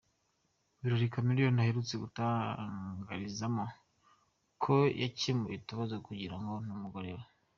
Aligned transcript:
Mu 0.69 0.77
birori 0.81 1.07
Chameleone 1.13 1.61
aherutse 1.63 1.93
gutangarizamo 2.03 3.63
ko 4.63 4.75
yakemuye 5.01 5.53
utubazo 5.57 5.93
yagiranaga 5.95 6.59
n’umugore 6.67 7.09
we. 7.17 7.23